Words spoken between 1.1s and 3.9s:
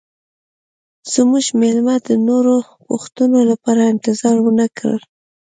زموږ میلمه د نورو پوښتنو لپاره